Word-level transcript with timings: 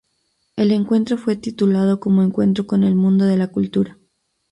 El 0.55 0.71
encuentro 0.71 1.15
fue 1.15 1.35
titulado 1.35 1.99
como 1.99 2.23
Encuentro 2.23 2.65
con 2.65 2.83
el 2.83 2.95
Mundo 2.95 3.25
de 3.25 3.37
la 3.37 3.49
Cultura. 3.49 3.99